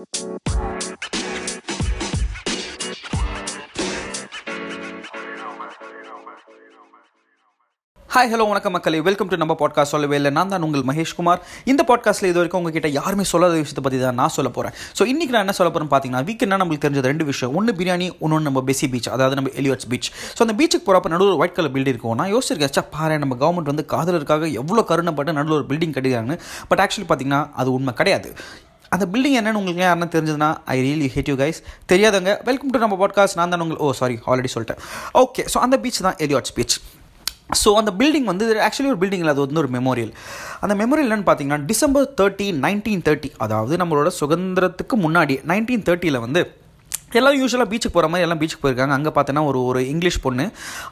Hi 0.00 0.06
hello 8.32 8.44
வணக்கம் 8.50 8.74
மக்களே. 8.76 9.00
Welcome 9.08 9.30
to 9.30 9.36
நம்ம 9.42 9.54
பாட்காஸ்ட் 9.60 9.92
சொல்லவே 9.94 10.16
இல்லை. 10.18 10.30
நான் 10.36 10.50
தான் 10.52 10.64
உங்கள் 10.66 10.84
மகேஷ்குமார் 10.90 11.42
இந்த 11.72 11.82
பாட்காஸ்ட்டில் 11.90 12.28
இது 12.30 12.38
வரைக்கும் 12.40 12.60
உங்ககிட்ட 12.60 12.90
யாருமே 12.96 13.24
சொல்லாத 13.32 13.52
விஷயத்தை 13.58 13.84
பற்றி 13.86 13.98
தான் 14.04 14.18
நான் 14.20 14.34
சொல்ல 14.36 14.50
போகிறேன் 14.56 14.74
ஸோ 14.98 15.02
இன்றைக்கி 15.12 15.34
நான் 15.34 15.44
என்ன 15.46 15.54
சொல்ல 15.58 15.72
போகிறேன் 15.74 15.90
பார்த்தீங்கன்னா 15.92 16.24
வீக்கெண்டாக 16.30 16.60
நம்மளுக்கு 16.62 16.84
தெரிஞ்சது? 16.86 17.10
ரெண்டு 17.12 17.26
விஷயம். 17.32 17.52
ஒன்று 17.60 17.74
பிரியாணி 17.80 18.08
ஒன்று 18.24 18.40
நம்ம 18.48 18.62
பெசி 18.70 18.88
பீச் 18.94 19.10
அதாவது 19.16 19.38
நம்ம 19.40 19.52
எலியட்ஸ் 19.62 19.90
பீச் 19.92 20.10
ஸோ 20.36 20.42
அந்த 20.46 20.56
பீச்சுக்கு 20.60 20.86
போகிறப்ப 20.88 21.12
நடுவில் 21.14 21.38
ஒயிட் 21.42 21.56
கலர் 21.58 21.74
பில்டிங் 21.76 21.94
இருக்கும். 21.94 22.16
நான் 22.22 22.32
யோசிச்சிருக்கேன் 22.36 22.74
சா 22.78 22.84
பாரு 22.96 23.20
நம்ம 23.24 23.38
கவர்மெண்ட் 23.44 23.72
வந்து 23.74 23.86
காதலருக்காக 23.94 24.50
எவ்வளோ 24.62 24.84
கருணைப்பட்டு 24.92 25.36
நடுவில் 25.40 25.58
ஒரு 25.60 25.68
பில்டிங் 25.72 25.94
கட்டிக்கிறாங்கன்னு 25.98 26.40
பட் 26.72 26.82
ஆக்சுவலி 26.86 27.08
பார்த்தீங்கன்னா 27.12 27.42
அது 27.62 27.70
உண்மை 27.78 27.94
கிடையாது. 28.00 28.30
அந்த 28.94 29.04
பில்டிங் 29.12 29.36
என்னன்னு 29.38 29.58
உங்களுக்கு 29.58 29.82
யாருன்னா 29.82 30.06
தெரிஞ்சதுன்னா 30.14 30.48
I 30.74 30.76
really 30.86 31.08
hate 31.14 31.28
you 31.30 31.34
guys 31.40 31.58
தெரியாதவங்க 31.90 32.32
வெல்கம் 32.48 32.70
டு 32.74 32.78
நம்ம 32.84 32.96
பாட்காஸ்ட் 33.02 33.36
நான் 33.40 33.52
தான் 33.52 33.62
உங்களுக்கு 33.64 33.84
ஓ 33.88 33.92
சாரி 33.98 34.16
ஆல்ரெடி 34.30 34.50
சொல்லிட்டேன். 34.54 34.80
ஓகே 35.22 35.42
ஸோ 35.52 35.58
அந்த 35.66 35.76
பீச் 35.84 36.00
தான் 36.06 36.16
எலியாட்ஸ் 36.24 36.54
பீச் 36.56 36.76
ஸோ 37.60 37.70
அந்த 37.80 37.90
பில்டிங் 38.00 38.26
வந்து 38.30 38.44
ஆக்சுவலி 38.66 38.90
ஒரு 38.92 39.00
பில்டிங் 39.02 39.22
இல்லை 39.24 39.34
அது 39.34 39.42
வந்து 39.44 39.62
ஒரு 39.62 39.70
மெமோரியல் 39.76 40.12
அந்த 40.64 40.74
மெமோரியல் 40.82 41.24
பார்த்தீங்கன்னா 41.28 41.60
டிசம்பர் 41.70 42.08
தேர்ட்டி 42.20 42.48
நைன்டீன் 42.64 43.04
தேர்ட்டி 43.08 43.30
அதாவது 43.46 43.76
நம்மளோட 43.82 44.10
சுதந்திரத்துக்கு 44.20 44.96
முன்னாடி 45.04 45.36
நைன்டீன் 45.52 45.86
தேர்ட்டியில் 45.88 46.24
வந்து 46.26 46.42
எல்லாம் 47.18 47.36
யூஸ்வலாக 47.40 47.68
பீச்சுக்கு 47.70 47.94
போகிற 47.94 48.08
மாதிரி 48.10 48.24
எல்லாம் 48.26 48.40
பீச்சுக்கு 48.40 48.64
போயிருக்காங்க. 48.64 48.94
அங்கே 48.98 49.10
பார்த்தீங்கன்னா 49.14 49.48
ஒரு 49.50 49.60
ஒரு 49.70 49.80
இங்கிலீஷ் 49.92 50.20
பொண்ணு 50.26 50.44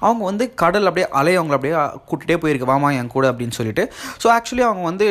அவங்க 0.06 0.22
வந்து 0.30 0.44
கடல் 0.62 0.88
அப்படியே 0.90 1.06
அலைய 1.20 1.40
அவங்கள 1.40 1.56
அப்படியே 1.58 1.76
கூட்டிகிட்டே 2.08 2.38
போயிருக்கு. 2.42 2.70
வாமா 2.72 2.88
என் 3.00 3.14
கூட 3.16 3.26
அப்படின்னு 3.32 3.56
சொல்லிட்டு. 3.58 3.84
ஸோ 4.22 4.26
ஆக்சுவலி 4.36 4.64
அவங்க 4.68 4.84
வந்து 4.90 5.08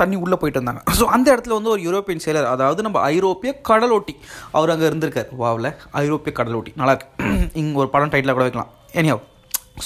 தண்ணி 0.00 0.16
உள்ளே 0.24 0.36
போயிட்டு 0.40 0.58
இருந்தாங்க 0.60 0.82
ஸோ 0.98 1.04
அந்த 1.16 1.26
இடத்துல 1.34 1.56
வந்து 1.58 1.72
ஒரு 1.74 1.82
யூரோப்பியன் 1.88 2.22
சேலர் 2.24 2.48
அதாவது 2.54 2.80
நம்ம 2.86 2.98
ஐரோப்பிய 3.14 3.50
கடலோட்டி 3.68 4.14
அவர் 4.56 4.72
அங்கே 4.74 4.86
இருந்திருக்கார். 4.90 5.28
வாவில் 5.42 5.70
ஐரோப்பிய 6.02 6.32
கடலோட்டி. 6.38 6.72
நல்லா 6.80 6.94
இருக்கு. 6.94 7.08
இங்கே 7.60 7.76
ஒரு 7.82 7.88
படம் 7.94 8.12
டைட்டில் 8.14 8.36
கூட 8.36 8.44
வைக்கலாம். 8.46 8.70
எனியாவ் 9.00 9.22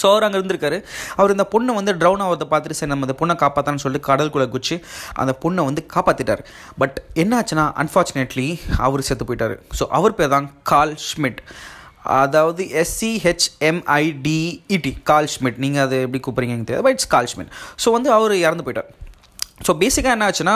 ஸோ 0.00 0.04
அவர் 0.12 0.24
அங்கே 0.26 0.38
இருந்திருக்காரு. 0.38 0.78
அவர் 1.18 1.34
இந்த 1.34 1.44
பொண்ணை 1.52 1.72
வந்து 1.78 1.92
ட்ரௌன் 2.00 2.22
ஆகிறத 2.24 2.46
பார்த்துட்டு 2.52 2.78
சரி 2.78 2.90
நம்ம 2.92 3.06
இந்த 3.08 3.16
பொண்ணை 3.20 3.34
காப்பாற்றான்னு 3.42 3.82
சொல்லிட்டு 3.84 4.08
கடலுக்குள்ளே 4.08 4.46
குச்சி 4.54 4.76
அந்த 5.22 5.32
பொண்ணை 5.44 5.62
வந்து 5.68 5.82
காப்பாற்றிட்டார் 5.94 6.42
பட் 6.82 6.96
என்னாச்சுன்னா 7.22 7.64
அன்ஃபார்ச்சுனேட்லி 7.84 8.48
அவர் 8.86 9.06
செத்து 9.08 9.26
போயிட்டார். 9.30 9.54
ஸோ 9.80 9.86
அவர் 9.98 10.16
பேர் 10.20 10.34
தான் 10.36 10.48
கால் 10.72 10.94
ஷ்மிட் 11.08 11.40
அதாவது 12.20 12.62
எஸ்சிஹெச்எம்ஐடிஇடி 12.82 14.92
கால் 15.10 15.30
ஷ்மிட் 15.34 15.58
நீங்கள் 15.64 15.84
அதை 15.86 15.96
எப்படி 16.04 16.20
கூப்பிட்றீங்கன்னு 16.26 16.68
தெரியாது 16.68 16.86
but 16.86 16.96
it's 16.98 17.12
call 17.14 17.30
Schmidt 17.32 17.50
so 17.84 17.88
வந்து 17.96 18.10
அவர் 18.18 18.34
இறந்து 18.46 18.64
போயிட்டார். 18.66 18.90
ஸோ 19.60 19.72
பேசிக்காக 19.80 20.14
என்ன 20.14 20.24
ஆச்சுன்னா 20.28 20.54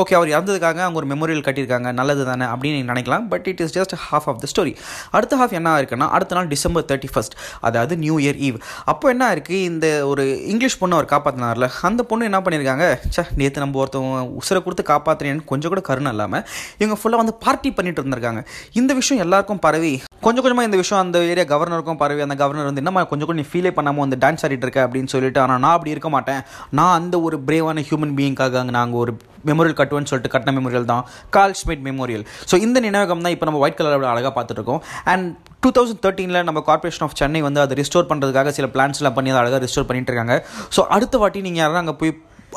ஓகே 0.00 0.14
அவர் 0.18 0.30
இறந்ததுக்காக 0.32 0.80
அவங்க 0.84 0.98
ஒரு 1.00 1.08
மெமோரியல் 1.10 1.44
கட்டியிருக்காங்க 1.46 1.90
நல்லது 1.98 2.22
தானே 2.28 2.46
அப்படின்னு 2.54 2.88
நினைக்கலாம் 2.90 3.26
but 3.32 3.46
it 3.50 3.60
is 3.64 3.74
just 3.76 3.94
half 4.06 4.26
of 4.30 4.40
the 4.42 4.48
story 4.52 4.72
அடுத்த 5.16 5.36
ஹாஃப் 5.40 5.54
என்ன 5.58 5.74
இருக்குன்னா 5.80 6.08
அடுத்த 6.16 6.36
நாள் 6.38 6.50
டிசம்பர் 6.54 6.86
தேர்ட்டி 6.90 7.10
ஃபஸ்ட் 7.12 7.36
அதாவது 7.68 7.96
நியூ 8.04 8.16
இயர் 8.24 8.40
ஈவ் 8.48 8.56
அப்போ 8.92 9.12
என்ன 9.14 9.28
இருக்குது 9.36 9.62
இந்த 9.70 9.86
ஒரு 10.10 10.24
இங்கிலீஷ் 10.52 10.78
பொண்ணு 10.80 10.98
அவர் 10.98 11.08
காப்பாற்றினார்ல 11.14 11.68
அந்த 11.90 12.04
பொண்ணு 12.10 12.28
என்ன 12.30 12.40
பண்ணியிருக்காங்க 12.46 12.88
சே 13.16 13.24
நேற்று 13.42 13.64
நம்ம 13.64 13.80
ஒருத்தவங்க 13.84 14.24
உசுரை 14.40 14.62
கொடுத்து 14.66 14.86
காப்பாற்றுறேன்னு 14.92 15.48
கொஞ்சம் 15.52 15.72
கூட 15.74 15.82
கருணை 15.90 16.12
இல்லாமல் 16.16 16.44
இவங்க 16.80 16.98
ஃபுல்லாக 17.00 17.22
வந்து 17.22 17.36
பார்ட்டி 17.46 17.72
பண்ணிட்டு 17.78 18.02
இருந்திருக்காங்க. 18.02 18.42
இந்த 18.80 18.92
விஷயம் 19.00 19.24
எல்லாருக்கும் 19.26 19.64
பரவி 19.68 19.94
கொஞ்சம் 20.26 20.44
கொஞ்சமாக 20.44 20.68
இந்த 20.68 20.78
விஷயம் 20.80 21.02
அந்த 21.02 21.18
ஏரியா 21.32 21.44
கவர்னருக்கும் 21.50 21.98
பரவி 22.00 22.22
அந்த 22.24 22.36
கவர்னர் 22.40 22.68
வந்து 22.68 22.80
என்னம்மா 22.82 23.02
கொஞ்சம் 23.10 23.28
கூட 23.28 23.36
நீ 23.40 23.44
ஃபீலே 23.50 23.70
பண்ணாமல் 23.76 24.04
வந்து 24.04 24.16
டான்ஸ் 24.22 24.42
ஆடிட்டு 24.46 24.66
இருக்க? 24.66 24.80
அப்படின்னு 24.86 25.10
சொல்லிட்டு 25.12 25.40
ஆனால் 25.42 25.60
நான் 25.64 25.74
அப்படி 25.76 25.92
இருக்க 25.94 26.08
மாட்டேன். 26.14 26.40
நான் 26.78 26.94
அந்த 27.00 27.16
ஒரு 27.26 27.36
பிரேவான 27.68 27.84
ஹியூமன் 27.88 28.14
பீயிங்காக 28.18 28.56
அங்கே 28.60 28.74
நாங்கள் 28.78 29.00
ஒரு 29.00 29.12
மெமோரியல் 29.48 29.76
கட்டுவோன்னு 29.80 30.10
சொல்லிட்டு 30.10 30.32
கட்டின 30.34 30.54
மெமோரியல் 30.58 30.88
தான் 30.92 31.02
கால் 31.30 31.56
ஸ்மிட் 31.60 31.84
மெமோரியல் 31.88 32.24
ஸோ 32.50 32.54
இந்த 32.66 32.78
நினைவகம் 32.80 33.24
தான் 33.24 33.34
இப்போ 33.36 33.46
நம்ம 33.48 33.60
ஒயிட் 33.64 33.78
கலரோட 33.80 34.08
அழகாக 34.12 34.32
பார்த்துருக்கோம் 34.38 34.80
அண்ட் 35.12 35.26
டூ 35.64 35.70
தௌசண்ட் 35.76 36.02
தேர்ட்டீனில் 36.04 36.46
நம்ம 36.48 36.60
கார்பரேஷன் 36.68 37.04
ஆஃப் 37.06 37.16
சென்னை 37.20 37.40
வந்து 37.42 37.60
அதை 37.60 37.76
ரிஸ்டோர் 37.80 38.08
பண்ணுறதுக்காக 38.10 38.52
சில 38.58 38.66
பிளான்ஸ்லாம் 38.74 39.16
பண்ணி 39.16 39.32
அதை 39.32 39.40
அழகாக 39.42 39.60
ரிஸ்டோர் 39.66 39.88
பண்ணிட்டு 39.88 40.12
இருக்காங்க. 40.12 40.34
ஸோ 40.76 40.80
அடுத்த 40.96 41.18
வாட்டி 41.18 41.40
நீங்கள் 41.40 41.62
யாரும் 41.62 41.80
அங்கே 41.82 41.94
போய் 42.00 42.12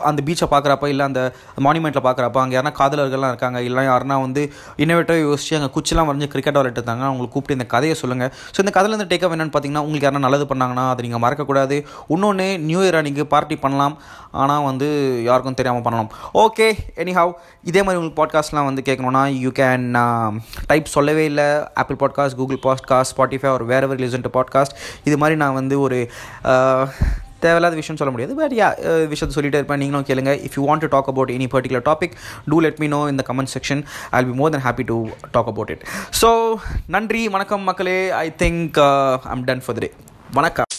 அந்த 0.10 0.20
பீச்சை 0.28 0.48
பார்க்குறப்ப 0.54 0.88
இல்லை 0.94 1.06
அந்த 1.10 1.22
மானுமெண்ட்டில் 1.66 2.06
பார்க்குறப்ப 2.08 2.40
அங்கே 2.44 2.56
யாரா 2.58 2.72
காதலர்கள்லாம் 2.80 3.32
இருக்காங்க. 3.34 3.60
இல்லை 3.68 3.84
யாருனா 3.90 4.18
வந்து 4.26 4.44
இன்னோவேட்டிவ் 4.84 5.20
யோசிச்சு 5.28 5.54
அங்கே 5.60 5.72
குச்சிலாம் 5.78 6.10
வரைஞ்சி 6.10 6.30
கிரிக்கெட் 6.34 6.60
விளையாட்டு 6.60 6.82
இருந்தாங்க 6.82 7.06
அவங்களுக்கு 7.10 7.36
கூப்பிட்டு 7.36 7.58
இந்த 7.60 7.68
கதையை 7.76 7.96
சொல்லுங்கள் 8.02 8.32
ஸோ 8.56 8.60
இந்த 8.64 8.74
கதையில் 8.78 8.96
இருந்து 8.96 9.10
டேக் 9.14 9.28
என்னென்னு 9.36 9.54
பார்த்தீங்கன்னா 9.56 9.84
உங்களுக்கு 9.88 10.08
யாரா 10.08 10.24
நல்லது 10.28 10.48
பண்ணாங்கன்னா 10.52 10.86
அதை 10.94 11.04
நீங்கள் 11.08 11.24
மறக்கக்கூடாது. 11.26 11.78
இன்னொன்று 12.16 12.48
நியூ 12.70 12.82
இயர் 12.86 13.00
அன்றைக்கி 13.02 13.26
பார்ட்டி 13.36 13.58
பண்ணலாம். 13.66 13.96
ஆனால் 14.42 14.66
வந்து 14.70 14.88
யாருக்கும் 15.30 15.58
தெரியாமல் 15.60 15.86
பண்ணலாம் 15.86 16.10
ஓகே 16.44 16.68
எனி 17.02 17.14
ஹவ் 17.20 17.32
இதே 17.70 17.82
மாதிரி 17.86 18.00
உங்களுக்கு 18.00 18.20
பாட்காஸ்ட்லாம் 18.22 18.68
வந்து 18.70 18.82
கேட்கணுன்னா 18.90 19.24
யூ 19.46 19.52
கேன் 19.62 19.88
டைப் 20.70 20.88
um, 20.88 20.94
சொல்லவே 20.96 21.26
இல்லை. 21.32 21.48
Apple 21.82 22.00
podcast 22.04 22.38
Google 22.42 22.62
podcast 22.68 23.14
Spotify 23.14 23.52
ஒரு 23.58 23.66
வேறு 23.72 23.88
எவர் 23.88 24.04
லிசன் 24.04 24.26
டு 24.28 24.32
பாட்காஸ்ட் 24.38 24.78
இது 25.10 25.18
மாதிரி 25.24 25.38
நான் 25.44 25.58
வந்து 25.60 25.78
ஒரு 25.88 26.00
uh, 26.52 26.86
தேவையில்லாத 27.46 27.78
விஷயம் 27.82 28.00
சொல்ல 28.02 28.14
முடியாது. 28.14 28.36
பட் 28.40 28.56
யா 28.62 28.70
விஷயத்தை 29.14 29.36
சொல்லிட்டே 29.38 29.60
இருப்பேன். 29.62 29.82
நீங்களும் 29.84 30.08
கேளுங்க. 30.10 30.34
If 30.48 30.58
you 30.60 30.64
want 30.70 30.84
to 30.86 30.92
talk 30.96 31.10
about 31.14 31.34
any 31.38 31.50
particular 31.56 31.86
topic 31.90 32.16
do 32.54 32.60
let 32.68 32.82
me 32.84 32.90
know 32.96 33.02
இந்த 33.14 33.26
comment 33.30 33.54
section 33.56 33.84
I 34.20 34.22
be 34.30 34.36
more 34.42 34.54
than 34.56 34.66
happy 34.68 34.86
to 34.92 34.98
talk 35.38 35.52
about 35.54 35.74
it 35.76 35.86
so 36.22 36.32
நன்றி. 36.98 37.24
வணக்கம் 37.38 37.66
மக்களே. 37.72 38.00
I 38.26 38.28
think 38.44 38.82
I'm 39.36 39.46
done 39.52 39.64
for 39.66 39.78
the 39.80 39.84
day 39.88 39.92
வணக்கம். 40.40 40.71